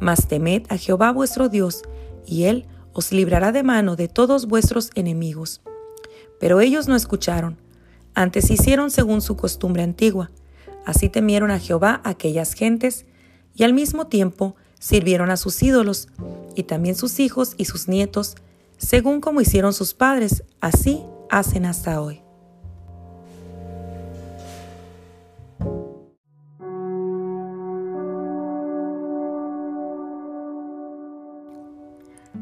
mas 0.00 0.28
temed 0.28 0.62
a 0.68 0.76
Jehová 0.76 1.12
vuestro 1.12 1.48
Dios, 1.48 1.82
y 2.26 2.44
él 2.44 2.66
os 2.92 3.12
librará 3.12 3.52
de 3.52 3.62
mano 3.62 3.96
de 3.96 4.08
todos 4.08 4.46
vuestros 4.46 4.90
enemigos. 4.94 5.60
Pero 6.40 6.60
ellos 6.60 6.88
no 6.88 6.96
escucharon, 6.96 7.56
antes 8.14 8.50
hicieron 8.50 8.90
según 8.90 9.20
su 9.20 9.36
costumbre 9.36 9.82
antigua. 9.82 10.30
Así 10.86 11.08
temieron 11.08 11.50
a 11.50 11.58
Jehová 11.58 12.00
aquellas 12.04 12.54
gentes, 12.54 13.04
y 13.54 13.64
al 13.64 13.72
mismo 13.72 14.06
tiempo 14.06 14.56
sirvieron 14.78 15.30
a 15.30 15.36
sus 15.36 15.62
ídolos, 15.62 16.08
y 16.54 16.64
también 16.64 16.94
sus 16.94 17.20
hijos 17.20 17.54
y 17.58 17.66
sus 17.66 17.88
nietos, 17.88 18.36
según 18.78 19.20
como 19.20 19.40
hicieron 19.40 19.72
sus 19.72 19.94
padres, 19.94 20.44
así 20.60 21.02
hacen 21.30 21.66
hasta 21.66 22.00
hoy. 22.00 22.22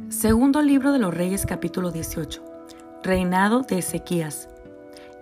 Segundo 0.09 0.63
libro 0.63 0.93
de 0.93 0.99
los 0.99 1.13
Reyes 1.13 1.45
capítulo 1.45 1.91
18. 1.91 2.43
Reinado 3.03 3.61
de 3.61 3.81
Ezequías. 3.81 4.49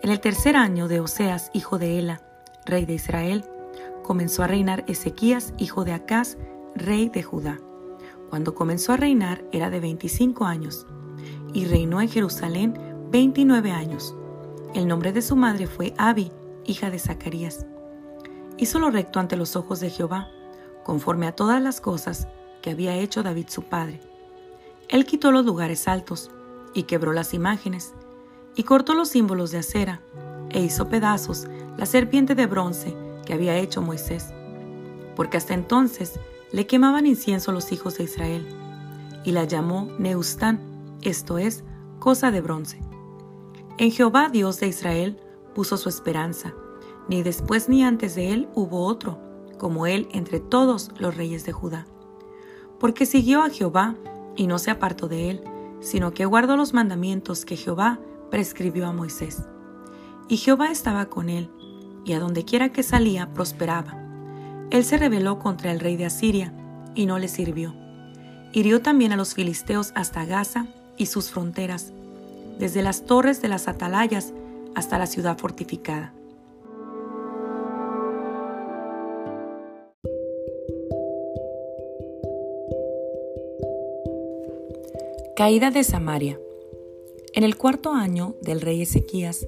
En 0.02 0.10
el 0.10 0.20
tercer 0.20 0.54
año 0.54 0.86
de 0.86 1.00
Oseas, 1.00 1.50
hijo 1.52 1.78
de 1.78 1.98
Ela, 1.98 2.20
rey 2.64 2.84
de 2.84 2.94
Israel, 2.94 3.44
comenzó 4.04 4.44
a 4.44 4.46
reinar 4.46 4.84
Ezequías, 4.86 5.54
hijo 5.58 5.84
de 5.84 5.92
Acaz, 5.92 6.36
rey 6.74 7.08
de 7.08 7.22
Judá. 7.22 7.58
Cuando 8.30 8.54
comenzó 8.54 8.92
a 8.92 8.96
reinar 8.96 9.44
era 9.52 9.70
de 9.70 9.80
25 9.80 10.44
años 10.44 10.86
y 11.52 11.66
reinó 11.66 12.00
en 12.00 12.08
Jerusalén 12.08 12.78
29 13.10 13.70
años. 13.70 14.14
El 14.74 14.88
nombre 14.88 15.12
de 15.12 15.22
su 15.22 15.36
madre 15.36 15.66
fue 15.66 15.92
Abi, 15.98 16.32
hija 16.64 16.90
de 16.90 16.98
Zacarías. 16.98 17.66
Hizo 18.56 18.78
lo 18.78 18.90
recto 18.90 19.20
ante 19.20 19.36
los 19.36 19.56
ojos 19.56 19.80
de 19.80 19.90
Jehová, 19.90 20.28
conforme 20.84 21.26
a 21.26 21.32
todas 21.32 21.62
las 21.62 21.80
cosas 21.80 22.28
que 22.62 22.70
había 22.70 22.96
hecho 22.96 23.22
David 23.22 23.48
su 23.48 23.62
padre 23.62 24.00
él 24.92 25.06
quitó 25.06 25.32
los 25.32 25.46
lugares 25.46 25.88
altos 25.88 26.30
y 26.74 26.82
quebró 26.82 27.14
las 27.14 27.32
imágenes 27.32 27.94
y 28.54 28.64
cortó 28.64 28.94
los 28.94 29.08
símbolos 29.08 29.50
de 29.50 29.58
acera 29.58 30.02
e 30.50 30.60
hizo 30.60 30.90
pedazos 30.90 31.46
la 31.78 31.86
serpiente 31.86 32.34
de 32.34 32.46
bronce 32.46 32.94
que 33.24 33.32
había 33.32 33.56
hecho 33.56 33.80
Moisés, 33.80 34.34
porque 35.16 35.38
hasta 35.38 35.54
entonces 35.54 36.20
le 36.52 36.66
quemaban 36.66 37.06
incienso 37.06 37.50
los 37.50 37.72
hijos 37.72 37.96
de 37.98 38.04
Israel, 38.04 38.46
y 39.24 39.32
la 39.32 39.44
llamó 39.44 39.88
Neustán, 39.98 40.60
esto 41.02 41.38
es, 41.38 41.64
cosa 41.98 42.30
de 42.30 42.40
bronce. 42.40 42.80
En 43.78 43.90
Jehová 43.90 44.28
Dios 44.28 44.60
de 44.60 44.68
Israel 44.68 45.18
puso 45.54 45.76
su 45.76 45.88
esperanza, 45.88 46.54
ni 47.08 47.22
después 47.22 47.68
ni 47.68 47.82
antes 47.82 48.14
de 48.14 48.32
él 48.32 48.48
hubo 48.54 48.84
otro, 48.84 49.18
como 49.58 49.86
él 49.86 50.08
entre 50.12 50.40
todos 50.40 50.90
los 50.98 51.16
reyes 51.16 51.44
de 51.44 51.52
Judá. 51.52 51.86
Porque 52.78 53.06
siguió 53.06 53.42
a 53.42 53.50
Jehová 53.50 53.96
y 54.36 54.46
no 54.46 54.58
se 54.58 54.70
apartó 54.70 55.08
de 55.08 55.30
él, 55.30 55.44
sino 55.80 56.12
que 56.12 56.26
guardó 56.26 56.56
los 56.56 56.74
mandamientos 56.74 57.44
que 57.44 57.56
Jehová 57.56 57.98
prescribió 58.30 58.86
a 58.86 58.92
Moisés. 58.92 59.42
Y 60.28 60.36
Jehová 60.36 60.70
estaba 60.70 61.06
con 61.06 61.28
él, 61.28 61.50
y 62.04 62.12
a 62.12 62.20
donde 62.20 62.44
quiera 62.44 62.72
que 62.72 62.82
salía 62.82 63.32
prosperaba. 63.32 64.01
Él 64.72 64.86
se 64.86 64.96
rebeló 64.96 65.38
contra 65.38 65.70
el 65.70 65.80
rey 65.80 65.96
de 65.96 66.06
Asiria, 66.06 66.50
y 66.94 67.04
no 67.04 67.18
le 67.18 67.28
sirvió. 67.28 67.74
Hirió 68.54 68.80
también 68.80 69.12
a 69.12 69.16
los 69.16 69.34
filisteos 69.34 69.92
hasta 69.94 70.24
Gaza 70.24 70.66
y 70.96 71.06
sus 71.06 71.30
fronteras, 71.30 71.92
desde 72.58 72.82
las 72.82 73.04
torres 73.04 73.42
de 73.42 73.48
las 73.48 73.68
atalayas 73.68 74.32
hasta 74.74 74.98
la 74.98 75.06
ciudad 75.06 75.36
fortificada. 75.36 76.14
Caída 85.36 85.70
de 85.70 85.84
Samaria. 85.84 86.40
En 87.34 87.44
el 87.44 87.58
cuarto 87.58 87.92
año 87.92 88.36
del 88.40 88.62
rey 88.62 88.80
Ezequías, 88.80 89.46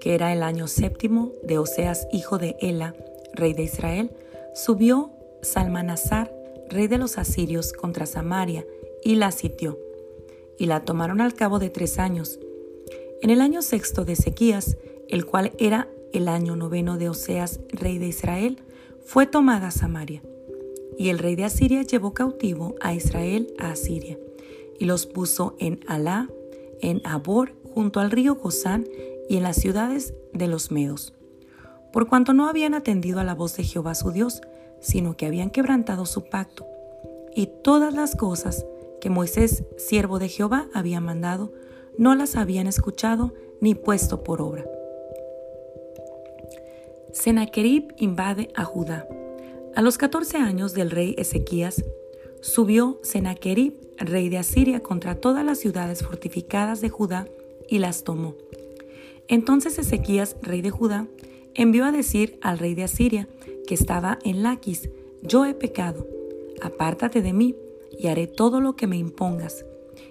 que 0.00 0.14
era 0.14 0.32
el 0.32 0.42
año 0.42 0.66
séptimo 0.66 1.32
de 1.42 1.58
Oseas, 1.58 2.08
hijo 2.10 2.38
de 2.38 2.56
Ela, 2.60 2.94
rey 3.34 3.52
de 3.52 3.64
Israel, 3.64 4.10
subió 4.54 5.10
Salmanasar, 5.42 6.32
rey 6.68 6.86
de 6.86 6.98
los 6.98 7.18
asirios, 7.18 7.72
contra 7.72 8.06
Samaria 8.06 8.64
y 9.02 9.16
la 9.16 9.32
sitió, 9.32 9.78
y 10.58 10.66
la 10.66 10.84
tomaron 10.84 11.20
al 11.20 11.34
cabo 11.34 11.58
de 11.58 11.70
tres 11.70 11.98
años. 11.98 12.38
En 13.20 13.30
el 13.30 13.40
año 13.40 13.62
sexto 13.62 14.04
de 14.04 14.14
Ezequías, 14.14 14.76
el 15.08 15.26
cual 15.26 15.52
era 15.58 15.88
el 16.12 16.28
año 16.28 16.56
noveno 16.56 16.98
de 16.98 17.08
Oseas, 17.08 17.60
rey 17.68 17.98
de 17.98 18.06
Israel, 18.08 18.62
fue 19.04 19.26
tomada 19.26 19.70
Samaria. 19.70 20.22
Y 20.98 21.08
el 21.08 21.18
rey 21.18 21.36
de 21.36 21.44
Asiria 21.44 21.82
llevó 21.82 22.12
cautivo 22.12 22.74
a 22.80 22.94
Israel 22.94 23.52
a 23.58 23.70
Asiria 23.70 24.18
y 24.78 24.84
los 24.84 25.06
puso 25.06 25.56
en 25.58 25.80
Alá, 25.86 26.28
en 26.80 27.00
Abor, 27.04 27.54
junto 27.74 28.00
al 28.00 28.10
río 28.10 28.34
Gozán 28.34 28.86
y 29.28 29.36
en 29.36 29.44
las 29.44 29.56
ciudades 29.56 30.14
de 30.32 30.48
los 30.48 30.70
Medos. 30.70 31.14
Por 31.92 32.08
cuanto 32.08 32.32
no 32.32 32.48
habían 32.48 32.74
atendido 32.74 33.20
a 33.20 33.24
la 33.24 33.34
voz 33.34 33.56
de 33.56 33.64
Jehová 33.64 33.94
su 33.94 34.10
Dios, 34.10 34.40
sino 34.80 35.16
que 35.16 35.26
habían 35.26 35.50
quebrantado 35.50 36.06
su 36.06 36.24
pacto, 36.24 36.66
y 37.34 37.46
todas 37.46 37.94
las 37.94 38.16
cosas 38.16 38.66
que 39.00 39.10
Moisés, 39.10 39.64
siervo 39.76 40.18
de 40.18 40.28
Jehová, 40.28 40.68
había 40.74 41.00
mandado, 41.00 41.52
no 41.98 42.14
las 42.14 42.36
habían 42.36 42.66
escuchado 42.66 43.32
ni 43.60 43.74
puesto 43.74 44.22
por 44.22 44.40
obra. 44.40 44.64
Sennacherib 47.12 47.92
invade 47.98 48.48
a 48.54 48.64
Judá. 48.64 49.06
A 49.74 49.82
los 49.82 49.98
catorce 49.98 50.38
años 50.38 50.72
del 50.72 50.90
rey 50.90 51.14
Ezequías, 51.18 51.84
subió 52.40 52.98
Sennacherib, 53.02 53.74
rey 53.98 54.28
de 54.28 54.38
Asiria, 54.38 54.80
contra 54.80 55.16
todas 55.16 55.44
las 55.44 55.58
ciudades 55.58 56.02
fortificadas 56.02 56.80
de 56.80 56.88
Judá 56.88 57.26
y 57.68 57.78
las 57.78 58.04
tomó. 58.04 58.34
Entonces 59.28 59.78
Ezequías, 59.78 60.36
rey 60.42 60.62
de 60.62 60.70
Judá, 60.70 61.06
envió 61.54 61.84
a 61.84 61.92
decir 61.92 62.38
al 62.42 62.58
rey 62.58 62.74
de 62.74 62.84
Asiria, 62.84 63.28
que 63.66 63.74
estaba 63.74 64.18
en 64.24 64.42
Laquis, 64.42 64.90
yo 65.22 65.44
he 65.44 65.54
pecado, 65.54 66.06
apártate 66.62 67.22
de 67.22 67.32
mí 67.32 67.56
y 67.98 68.08
haré 68.08 68.26
todo 68.26 68.60
lo 68.60 68.74
que 68.76 68.86
me 68.86 68.96
impongas. 68.96 69.64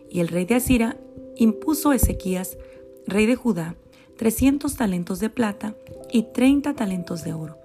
Y 0.09 0.19
el 0.19 0.27
rey 0.27 0.45
de 0.45 0.55
Asiria 0.55 0.97
impuso 1.35 1.91
a 1.91 1.95
Ezequías, 1.95 2.57
rey 3.07 3.25
de 3.25 3.35
Judá, 3.35 3.75
trescientos 4.17 4.75
talentos 4.75 5.19
de 5.19 5.29
plata 5.29 5.75
y 6.11 6.23
treinta 6.23 6.75
talentos 6.75 7.23
de 7.23 7.33
oro. 7.33 7.57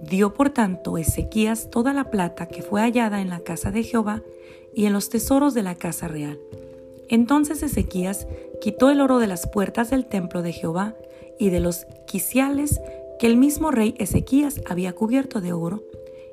Dio 0.00 0.34
por 0.34 0.50
tanto 0.50 0.98
Ezequías 0.98 1.70
toda 1.70 1.92
la 1.92 2.10
plata 2.10 2.48
que 2.48 2.62
fue 2.62 2.82
hallada 2.82 3.20
en 3.20 3.30
la 3.30 3.40
casa 3.40 3.70
de 3.70 3.82
Jehová 3.82 4.22
y 4.74 4.86
en 4.86 4.92
los 4.92 5.08
tesoros 5.08 5.54
de 5.54 5.62
la 5.62 5.74
casa 5.74 6.08
real. 6.08 6.38
Entonces 7.08 7.62
Ezequías 7.62 8.26
quitó 8.60 8.90
el 8.90 9.00
oro 9.00 9.18
de 9.18 9.26
las 9.26 9.46
puertas 9.46 9.90
del 9.90 10.06
templo 10.06 10.42
de 10.42 10.52
Jehová 10.52 10.96
y 11.38 11.50
de 11.50 11.60
los 11.60 11.86
quiciales 12.06 12.80
que 13.18 13.26
el 13.26 13.36
mismo 13.36 13.70
rey 13.70 13.94
Ezequías 13.98 14.60
había 14.66 14.94
cubierto 14.94 15.40
de 15.40 15.52
oro, 15.52 15.82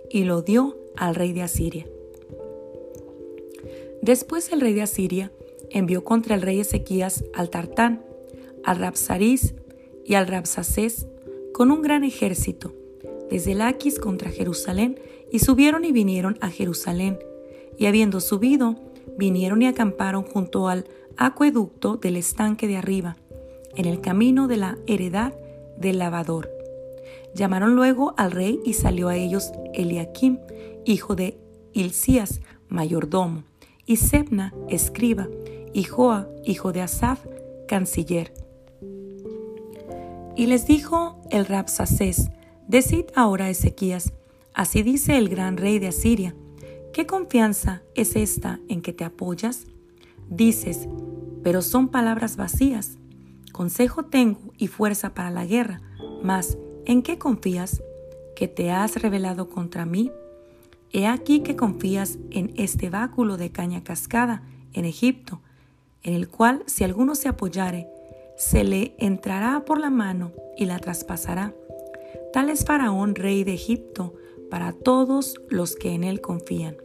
y 0.10 0.26
lo 0.26 0.42
dio 0.42 0.78
al 0.96 1.16
rey 1.16 1.34
de 1.34 1.42
Asiria. 1.42 1.88
Después 4.02 4.52
el 4.52 4.62
rey 4.62 4.74
de 4.74 4.82
Asiria 4.82 5.32
envió 5.70 6.04
contra 6.04 6.36
el 6.36 6.42
rey 6.42 6.60
Ezequías 6.60 7.24
al 7.34 7.50
Tartán, 7.50 8.04
al 8.64 8.78
Rapsaris 8.78 9.56
y 10.06 10.16
al 10.16 10.28
Rapsacés 10.28 11.08
con 11.54 11.72
un 11.72 11.82
gran 11.82 12.04
ejército, 12.04 12.74
desde 13.30 13.56
Laquis 13.56 14.00
contra 14.00 14.30
Jerusalén, 14.30 15.00
y 15.32 15.40
subieron 15.40 15.86
y 15.86 15.92
vinieron 15.92 16.38
a 16.42 16.50
Jerusalén, 16.50 17.18
y 17.78 17.86
habiendo 17.88 18.20
subido, 18.20 18.76
vinieron 19.18 19.62
y 19.62 19.68
acamparon 19.68 20.24
junto 20.24 20.68
al 20.68 20.86
acueducto 21.18 21.98
del 21.98 22.18
estanque 22.18 22.68
de 22.68 22.78
arriba, 22.78 23.18
en 23.76 23.86
el 23.86 24.02
camino 24.02 24.48
de 24.48 24.58
la 24.58 24.78
heredad 24.88 25.34
del 25.78 26.00
lavador. 26.00 26.50
Llamaron 27.36 27.76
luego 27.76 28.14
al 28.18 28.32
rey 28.32 28.60
y 28.64 28.74
salió 28.74 29.10
a 29.10 29.16
ellos 29.16 29.52
Eliakim, 29.74 30.40
hijo 30.86 31.16
de 31.16 31.38
Hilcías, 31.74 32.42
mayordomo, 32.70 33.44
y 33.86 33.98
Sebna, 33.98 34.54
escriba, 34.70 35.28
y 35.74 35.84
Joa, 35.84 36.30
hijo 36.46 36.72
de 36.72 36.82
Asaf, 36.82 37.26
canciller. 37.68 38.34
Y 40.36 40.46
les 40.48 40.68
dijo 40.68 41.22
el 41.30 41.46
Rapsacés, 41.46 42.30
decid 42.68 43.06
ahora 43.16 43.46
a 43.46 43.50
Ezequías, 43.50 44.14
así 44.54 44.84
dice 44.84 45.18
el 45.18 45.30
gran 45.30 45.58
rey 45.58 45.80
de 45.80 45.88
Asiria, 45.88 46.36
¿qué 46.92 47.06
confianza 47.06 47.82
es 47.96 48.16
esta 48.16 48.60
en 48.68 48.82
que 48.82 48.94
te 48.94 49.04
apoyas? 49.04 49.66
Dices, 50.30 50.88
pero 51.44 51.62
son 51.62 51.90
palabras 51.90 52.38
vacías. 52.38 52.98
Consejo 53.54 54.04
tengo 54.04 54.52
y 54.58 54.68
fuerza 54.68 55.14
para 55.14 55.30
la 55.30 55.46
guerra, 55.46 55.80
mas 56.24 56.58
¿en 56.86 57.04
qué 57.04 57.20
confías? 57.20 57.84
¿Que 58.36 58.48
te 58.48 58.72
has 58.72 59.02
revelado 59.02 59.48
contra 59.48 59.86
mí? 59.86 60.12
He 60.92 61.06
aquí 61.06 61.42
que 61.42 61.56
confías 61.56 62.18
en 62.32 62.52
este 62.58 62.90
báculo 62.90 63.38
de 63.38 63.52
caña 63.52 63.84
cascada 63.84 64.42
en 64.74 64.86
Egipto, 64.86 65.40
en 66.02 66.16
el 66.16 66.30
cual 66.30 66.64
si 66.66 66.84
alguno 66.84 67.14
se 67.14 67.30
apoyare, 67.30 67.88
se 68.36 68.64
le 68.64 68.96
entrará 68.98 69.64
por 69.66 69.80
la 69.80 69.92
mano 69.92 70.32
y 70.58 70.66
la 70.66 70.80
traspasará. 70.80 71.54
Tal 72.34 72.50
es 72.50 72.66
Faraón, 72.66 73.14
rey 73.14 73.44
de 73.44 73.54
Egipto, 73.54 74.16
para 74.50 74.74
todos 74.74 75.36
los 75.50 75.76
que 75.76 75.94
en 75.94 76.04
él 76.04 76.22
confían. 76.22 76.76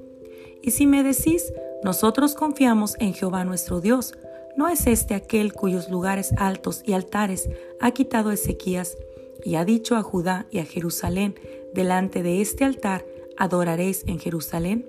Y 0.62 0.72
si 0.72 0.86
me 0.86 1.02
decís, 1.02 1.50
nosotros 1.82 2.34
confiamos 2.34 2.94
en 2.98 3.14
Jehová 3.14 3.46
nuestro 3.46 3.80
Dios, 3.80 4.12
¿no 4.58 4.66
es 4.68 4.88
este 4.88 5.14
aquel 5.14 5.52
cuyos 5.52 5.88
lugares 5.88 6.32
altos 6.36 6.82
y 6.84 6.92
altares 6.92 7.48
ha 7.78 7.92
quitado 7.92 8.32
Ezequías 8.32 8.98
y 9.44 9.54
ha 9.54 9.64
dicho 9.64 9.94
a 9.94 10.02
Judá 10.02 10.48
y 10.50 10.58
a 10.58 10.64
Jerusalén, 10.64 11.36
delante 11.72 12.24
de 12.24 12.40
este 12.40 12.64
altar 12.64 13.06
adoraréis 13.36 14.02
en 14.08 14.18
Jerusalén? 14.18 14.84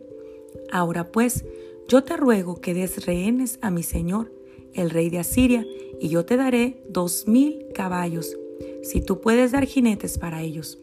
Ahora 0.72 1.12
pues, 1.12 1.46
yo 1.88 2.04
te 2.04 2.18
ruego 2.18 2.56
que 2.56 2.74
des 2.74 3.06
rehenes 3.06 3.60
a 3.62 3.70
mi 3.70 3.84
señor, 3.84 4.34
el 4.74 4.90
rey 4.90 5.12
de 5.12 5.20
Asiria, 5.20 5.64
y 6.00 6.10
yo 6.10 6.26
te 6.26 6.36
daré 6.36 6.82
dos 6.90 7.28
mil 7.28 7.68
caballos, 7.72 8.36
si 8.82 9.02
tú 9.02 9.22
puedes 9.22 9.52
dar 9.52 9.66
jinetes 9.66 10.18
para 10.18 10.42
ellos. 10.42 10.80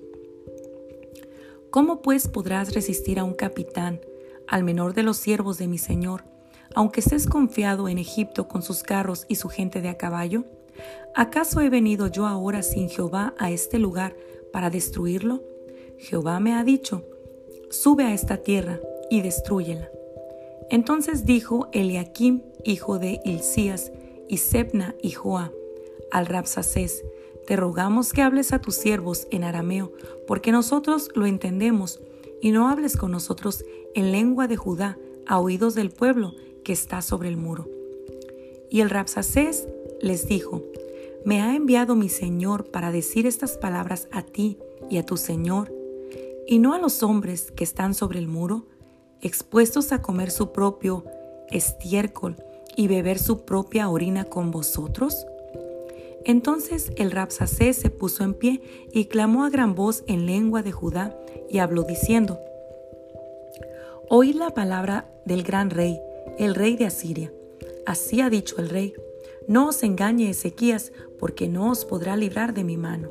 ¿Cómo 1.71 2.03
pues 2.03 2.29
podrás 2.29 2.73
resistir 2.73 3.19
a 3.19 3.25
un 3.25 3.35
capitán, 3.35 4.01
al 4.47 4.63
menor 4.63 4.95
de 4.95 5.03
los 5.03 5.17
siervos 5.17 5.59
de 5.59 5.67
mi 5.67 5.79
señor, 5.79 6.36
aunque 6.75 7.01
estés 7.01 7.27
confiado 7.27 7.89
en 7.89 7.99
Egipto 7.99 8.49
con 8.49 8.63
sus 8.63 8.83
carros 8.83 9.25
y 9.29 9.37
su 9.37 9.49
gente 9.49 9.81
de 9.81 9.89
a 9.89 9.97
caballo? 9.97 10.45
¿Acaso 11.15 11.61
he 11.61 11.71
venido 11.71 12.09
yo 12.09 12.27
ahora 12.27 12.63
sin 12.63 12.89
Jehová 12.89 13.35
a 13.39 13.51
este 13.51 13.79
lugar 13.79 14.17
para 14.53 14.71
destruirlo? 14.71 15.43
Jehová 15.99 16.41
me 16.41 16.55
ha 16.55 16.65
dicho, 16.65 17.05
sube 17.71 18.05
a 18.05 18.13
esta 18.13 18.39
tierra 18.39 18.81
y 19.11 19.23
destruyela. 19.23 19.89
Entonces 20.69 21.25
dijo 21.25 21.69
Eliakim, 21.73 22.43
hijo 22.65 22.99
de 22.99 23.21
Hilcías, 23.25 23.93
y 24.29 24.39
Sebna 24.39 24.95
y 25.01 25.13
Joa, 25.13 25.53
al 26.11 26.27
Rapsacés, 26.27 27.05
te 27.47 27.55
rogamos 27.55 28.13
que 28.13 28.23
hables 28.23 28.53
a 28.53 28.59
tus 28.59 28.75
siervos 28.75 29.29
en 29.31 29.45
arameo, 29.45 29.93
porque 30.27 30.51
nosotros 30.51 31.11
lo 31.15 31.27
entendemos, 31.27 32.01
y 32.43 32.51
no 32.51 32.69
hables 32.69 32.97
con 32.97 33.13
nosotros 33.13 33.65
en 33.95 34.13
lengua 34.13 34.49
de 34.49 34.57
Judá, 34.57 34.99
a 35.27 35.41
oídos 35.41 35.75
del 35.75 35.91
pueblo 35.91 36.35
que 36.67 36.73
está 36.73 37.01
sobre 37.01 37.29
el 37.29 37.37
muro. 37.37 37.69
Y 38.69 38.81
el 38.81 38.91
Rapsacés 38.91 39.69
les 40.01 40.27
dijo, 40.27 40.65
me 41.25 41.41
ha 41.41 41.55
enviado 41.55 41.95
mi 41.95 42.09
Señor 42.09 42.73
para 42.73 42.91
decir 42.91 43.25
estas 43.25 43.57
palabras 43.57 44.09
a 44.11 44.23
ti 44.23 44.59
y 44.91 44.99
a 44.99 45.07
tu 45.07 45.17
Señor, 45.17 45.73
y 46.45 46.59
no 46.59 46.75
a 46.75 46.81
los 46.81 47.05
hombres 47.05 47.53
que 47.53 47.63
están 47.63 47.95
sobre 47.95 48.19
el 48.19 48.27
muro, 48.27 48.67
expuestos 49.21 49.93
a 49.93 50.03
comer 50.03 50.33
su 50.33 50.51
propio 50.51 51.05
estiércol 51.53 52.35
y 52.77 52.89
beber 52.89 53.21
su 53.21 53.45
propia 53.45 53.89
orina 53.89 54.25
con 54.25 54.51
vosotros? 54.51 55.25
Entonces 56.25 56.91
el 56.97 57.13
Rapsacés 57.13 57.77
se 57.77 57.91
puso 57.91 58.25
en 58.25 58.35
pie 58.35 58.61
y 58.93 59.05
clamó 59.05 59.45
a 59.45 59.51
gran 59.51 59.77
voz 59.77 60.03
en 60.09 60.27
lengua 60.27 60.65
de 60.65 60.73
Judá 60.73 61.17
y 61.49 61.59
habló 61.59 61.85
diciendo, 61.85 62.41
Oíd 64.09 64.35
la 64.35 64.51
palabra 64.51 65.09
del 65.25 65.45
gran 65.45 65.71
rey, 65.71 66.01
el 66.39 66.55
rey 66.55 66.77
de 66.77 66.87
Asiria. 66.87 67.33
Así 67.87 68.21
ha 68.21 68.31
dicho 68.31 68.57
el 68.59 68.69
rey, 68.69 68.95
no 69.49 69.69
os 69.69 69.83
engañe 69.83 70.29
Ezequías, 70.29 70.93
porque 71.19 71.49
no 71.49 71.71
os 71.71 71.85
podrá 71.85 72.17
librar 72.17 72.53
de 72.53 72.65
mi 72.65 72.77
mano. 72.77 73.11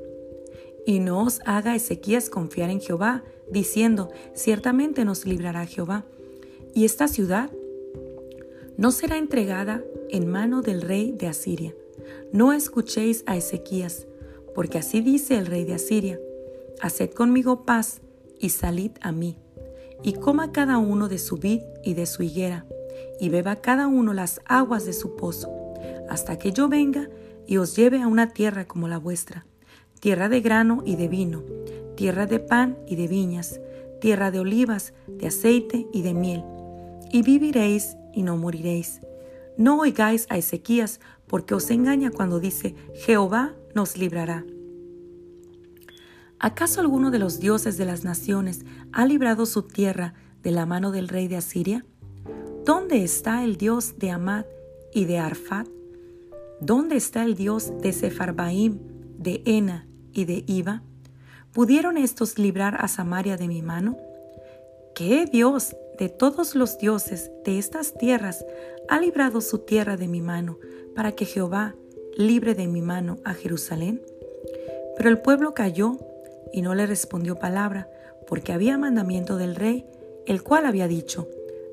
Y 0.86 1.00
no 1.00 1.24
os 1.24 1.40
haga 1.46 1.76
Ezequías 1.76 2.30
confiar 2.30 2.70
en 2.70 2.82
Jehová, 2.82 3.24
diciendo, 3.50 4.10
ciertamente 4.34 5.06
nos 5.06 5.26
librará 5.26 5.66
Jehová. 5.66 6.06
Y 6.74 6.86
esta 6.86 7.08
ciudad 7.08 7.50
no 8.78 8.92
será 8.92 9.18
entregada 9.18 9.84
en 10.10 10.28
mano 10.28 10.62
del 10.62 10.82
rey 10.82 11.14
de 11.14 11.28
Asiria. 11.28 11.74
No 12.32 12.54
escuchéis 12.54 13.24
a 13.26 13.38
Ezequías, 13.38 14.08
porque 14.54 14.78
así 14.78 15.02
dice 15.02 15.38
el 15.38 15.46
rey 15.46 15.64
de 15.64 15.76
Asiria, 15.76 16.20
haced 16.82 17.12
conmigo 17.12 17.64
paz 17.64 18.02
y 18.40 18.50
salid 18.50 18.92
a 19.02 19.12
mí, 19.12 19.38
y 20.04 20.14
coma 20.14 20.52
cada 20.52 20.78
uno 20.78 21.08
de 21.08 21.18
su 21.18 21.38
vid 21.38 21.62
y 21.84 21.94
de 21.94 22.06
su 22.06 22.24
higuera, 22.24 22.66
y 23.20 23.30
beba 23.30 23.58
cada 23.58 23.88
uno 23.88 24.14
las 24.14 24.42
aguas 24.46 24.86
de 24.86 24.94
su 24.94 25.16
pozo, 25.16 25.50
hasta 26.10 26.38
que 26.38 26.52
yo 26.52 26.68
venga 26.70 27.10
y 27.48 27.58
os 27.58 27.76
lleve 27.76 28.02
a 28.02 28.08
una 28.08 28.30
tierra 28.30 28.66
como 28.66 28.88
la 28.88 28.98
vuestra 28.98 29.46
tierra 30.06 30.30
de 30.30 30.40
grano 30.40 30.84
y 30.86 30.98
de 30.98 31.08
vino, 31.08 31.42
tierra 31.96 32.28
de 32.28 32.40
pan 32.40 32.78
y 32.88 32.96
de 32.96 33.08
viñas, 33.08 33.60
tierra 34.00 34.30
de 34.30 34.40
olivas, 34.40 34.94
de 35.08 35.26
aceite 35.26 35.88
y 35.92 36.04
de 36.04 36.14
miel. 36.14 36.44
Y 37.12 37.24
viviréis 37.24 37.98
y 38.14 38.22
no 38.22 38.38
moriréis. 38.38 39.02
No 39.58 39.80
oigáis 39.80 40.28
a 40.30 40.38
Ezequías, 40.38 41.00
porque 41.26 41.56
os 41.56 41.72
engaña 41.72 42.12
cuando 42.12 42.40
dice, 42.40 42.76
Jehová 42.94 43.56
nos 43.74 43.98
librará. 43.98 44.46
¿Acaso 46.38 46.82
alguno 46.82 47.10
de 47.10 47.18
los 47.18 47.40
dioses 47.40 47.78
de 47.78 47.86
las 47.86 48.04
naciones 48.04 48.64
ha 48.92 49.08
librado 49.08 49.48
su 49.48 49.64
tierra 49.64 50.14
de 50.44 50.52
la 50.52 50.68
mano 50.68 50.92
del 50.92 51.08
rey 51.08 51.28
de 51.28 51.38
Asiria? 51.38 51.84
¿Dónde 52.66 53.04
está 53.04 53.44
el 53.44 53.58
dios 53.58 54.00
de 54.00 54.10
Amad 54.10 54.46
y 54.92 55.06
de 55.06 55.20
Arfat? 55.20 55.68
¿Dónde 56.60 56.96
está 56.96 57.24
el 57.24 57.36
dios 57.36 57.72
de 57.80 57.94
Sefarbaim, 57.94 58.80
de 59.20 59.44
Ena 59.46 59.88
y 60.14 60.26
de 60.26 60.44
Iva? 60.48 60.82
¿Pudieron 61.54 61.96
estos 61.96 62.40
librar 62.40 62.78
a 62.80 62.88
Samaria 62.88 63.38
de 63.38 63.48
mi 63.48 63.62
mano? 63.62 63.98
¿Qué 64.96 65.28
Dios 65.28 65.76
de 66.00 66.10
todos 66.10 66.56
los 66.56 66.80
dioses 66.80 67.30
de 67.46 67.60
estas 67.60 67.94
tierras 67.94 68.44
ha 68.90 69.00
librado 69.00 69.42
su 69.42 69.60
tierra 69.60 69.96
de 69.96 70.08
mi 70.08 70.22
mano 70.22 70.58
para 70.96 71.12
que 71.12 71.26
Jehová 71.26 71.76
libre 72.18 72.56
de 72.56 72.66
mi 72.66 72.82
mano 72.82 73.20
a 73.26 73.36
Jerusalén? 73.36 74.02
Pero 74.98 75.10
el 75.10 75.20
pueblo 75.20 75.54
cayó 75.54 76.00
y 76.52 76.64
no 76.64 76.74
le 76.74 76.88
respondió 76.88 77.36
palabra, 77.36 77.92
porque 78.26 78.54
había 78.54 78.76
mandamiento 78.80 79.38
del 79.38 79.56
rey, 79.56 79.86
el 80.26 80.42
cual 80.42 80.66
había 80.66 80.88
dicho, 80.88 81.28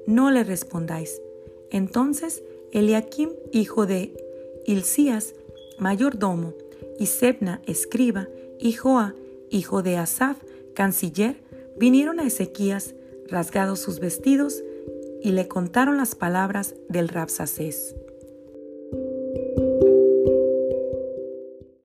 no 0.07 0.31
le 0.31 0.45
respondáis. 0.45 1.21
Entonces 1.71 2.43
Eliakim, 2.73 3.31
hijo 3.53 3.87
de 3.87 4.15
Hilcías, 4.67 5.35
mayordomo, 5.79 6.55
y 6.99 7.07
Sebna, 7.07 7.61
escriba, 7.67 8.29
y 8.59 8.73
Joa, 8.73 9.15
hijo 9.51 9.83
de 9.83 9.97
Asaf, 9.97 10.39
canciller, 10.75 11.37
vinieron 11.77 12.21
a 12.21 12.27
Ezequías, 12.27 12.95
rasgados 13.29 13.81
sus 13.81 14.01
vestidos, 14.01 14.63
y 15.23 15.33
le 15.33 15.49
contaron 15.49 15.97
las 15.99 16.15
palabras 16.15 16.75
del 16.89 17.09
Rapsacés. 17.09 17.95